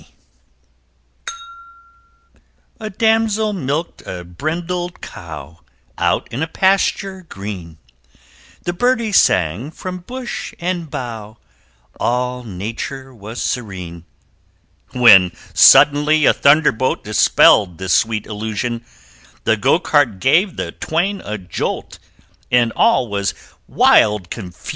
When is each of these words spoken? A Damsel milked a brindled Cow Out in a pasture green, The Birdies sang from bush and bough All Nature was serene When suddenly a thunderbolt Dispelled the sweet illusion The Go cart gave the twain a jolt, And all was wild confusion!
A 2.79 2.89
Damsel 2.89 3.53
milked 3.53 4.01
a 4.07 4.23
brindled 4.23 4.99
Cow 4.99 5.59
Out 5.95 6.27
in 6.33 6.41
a 6.41 6.47
pasture 6.47 7.27
green, 7.29 7.77
The 8.63 8.73
Birdies 8.73 9.21
sang 9.21 9.69
from 9.69 9.99
bush 9.99 10.55
and 10.59 10.89
bough 10.89 11.37
All 11.99 12.43
Nature 12.43 13.13
was 13.13 13.43
serene 13.43 14.05
When 14.93 15.33
suddenly 15.53 16.25
a 16.25 16.33
thunderbolt 16.33 17.03
Dispelled 17.03 17.77
the 17.77 17.87
sweet 17.87 18.25
illusion 18.25 18.83
The 19.43 19.55
Go 19.55 19.77
cart 19.77 20.19
gave 20.19 20.55
the 20.57 20.71
twain 20.71 21.21
a 21.23 21.37
jolt, 21.37 21.99
And 22.49 22.71
all 22.75 23.07
was 23.07 23.35
wild 23.67 24.31
confusion! 24.31 24.69